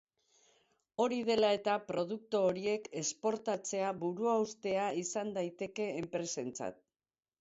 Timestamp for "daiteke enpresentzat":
5.41-6.83